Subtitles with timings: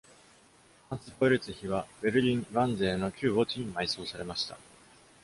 [0.89, 4.57] ハンス・ポエルツィヒはベルリン・ヴァンゼーの旧墓地に埋葬されました。